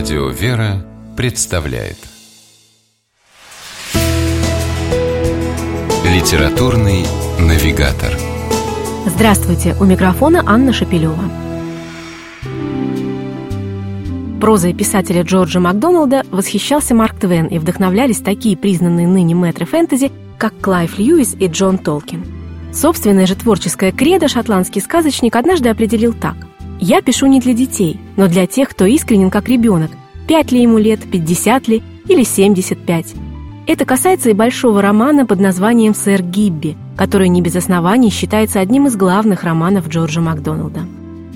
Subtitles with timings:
[0.00, 0.82] Радио «Вера»
[1.14, 1.98] представляет
[6.06, 7.04] Литературный
[7.38, 8.10] навигатор
[9.04, 9.76] Здравствуйте!
[9.78, 11.22] У микрофона Анна Шапилева.
[14.40, 20.58] Прозой писателя Джорджа Макдоналда восхищался Марк Твен и вдохновлялись такие признанные ныне мэтры фэнтези, как
[20.62, 22.24] Клайв Льюис и Джон Толкин.
[22.72, 26.36] Собственное же творческое кредо шотландский сказочник однажды определил так–
[26.80, 29.90] я пишу не для детей, но для тех, кто искренен как ребенок,
[30.26, 33.14] пять ли ему лет, 50 ли или 75.
[33.66, 38.86] Это касается и большого романа под названием «Сэр Гибби», который не без оснований считается одним
[38.86, 40.80] из главных романов Джорджа Макдоналда.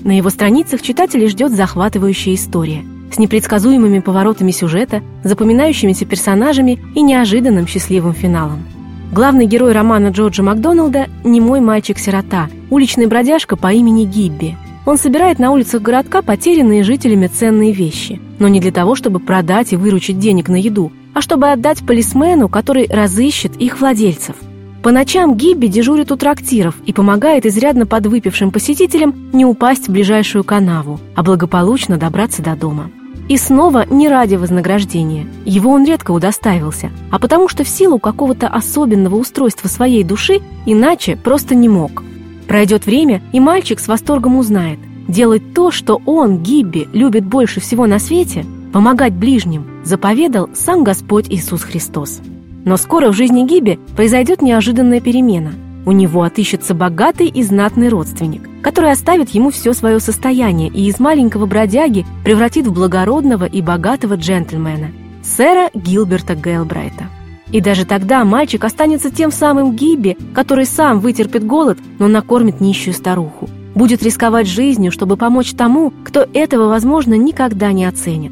[0.03, 2.83] На его страницах читателей ждет захватывающая история
[3.13, 8.65] с непредсказуемыми поворотами сюжета, запоминающимися персонажами и неожиданным счастливым финалом.
[9.13, 15.51] Главный герой романа Джорджа Макдоналда– немой мальчик-сирота, уличный бродяжка по имени Гибби– он собирает на
[15.51, 20.47] улицах городка потерянные жителями ценные вещи, но не для того, чтобы продать и выручить денег
[20.47, 24.35] на еду, а чтобы отдать полисмену, который разыщет их владельцев.
[24.83, 30.43] По ночам Гибби дежурит у трактиров и помогает изрядно подвыпившим посетителям не упасть в ближайшую
[30.43, 32.91] канаву, а благополучно добраться до дома.
[33.27, 35.25] И снова не ради вознаграждения.
[35.45, 41.15] Его он редко удостаивался, а потому что в силу какого-то особенного устройства своей души иначе
[41.15, 42.03] просто не мог–
[42.55, 44.79] Пройдет время, и мальчик с восторгом узнает.
[45.09, 51.25] Делать то, что он, Гибби, любит больше всего на свете, помогать ближним, заповедал сам Господь
[51.27, 52.21] Иисус Христос.
[52.63, 55.51] Но скоро в жизни Гиби произойдет неожиданная перемена.
[55.85, 60.97] У него отыщется богатый и знатный родственник, который оставит ему все свое состояние и из
[60.97, 64.91] маленького бродяги превратит в благородного и богатого джентльмена,
[65.25, 67.09] сэра Гилберта Гейлбрайта.
[67.51, 72.93] И даже тогда мальчик останется тем самым Гибби, который сам вытерпит голод, но накормит нищую
[72.93, 73.49] старуху.
[73.75, 78.31] Будет рисковать жизнью, чтобы помочь тому, кто этого, возможно, никогда не оценит.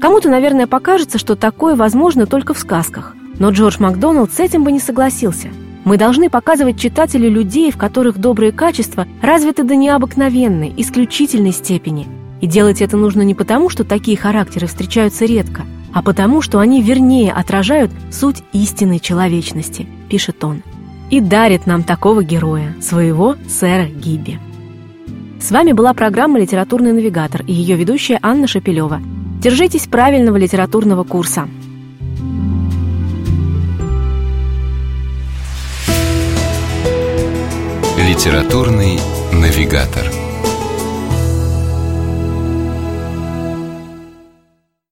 [0.00, 3.14] Кому-то, наверное, покажется, что такое возможно только в сказках.
[3.38, 5.48] Но Джордж Макдоналд с этим бы не согласился.
[5.84, 12.06] Мы должны показывать читателю людей, в которых добрые качества развиты до необыкновенной, исключительной степени.
[12.40, 16.82] И делать это нужно не потому, что такие характеры встречаются редко– а потому, что они
[16.82, 20.62] вернее отражают суть истинной человечности, пишет он.
[21.10, 24.38] И дарит нам такого героя, своего сэра Гиби.
[25.40, 29.00] С вами была программа «Литературный навигатор» и ее ведущая Анна Шапилева.
[29.40, 31.48] Держитесь правильного литературного курса.
[37.96, 39.00] Литературный
[39.32, 40.29] навигатор.